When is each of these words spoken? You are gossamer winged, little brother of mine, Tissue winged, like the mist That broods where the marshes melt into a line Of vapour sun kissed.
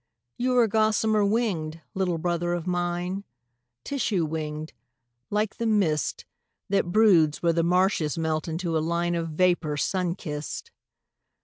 You 0.39 0.57
are 0.57 0.65
gossamer 0.65 1.23
winged, 1.23 1.79
little 1.93 2.17
brother 2.17 2.53
of 2.53 2.65
mine, 2.65 3.23
Tissue 3.83 4.25
winged, 4.25 4.73
like 5.29 5.57
the 5.57 5.67
mist 5.67 6.25
That 6.69 6.91
broods 6.91 7.43
where 7.43 7.53
the 7.53 7.61
marshes 7.61 8.17
melt 8.17 8.47
into 8.47 8.75
a 8.75 8.79
line 8.79 9.13
Of 9.13 9.29
vapour 9.29 9.77
sun 9.77 10.15
kissed. 10.15 10.71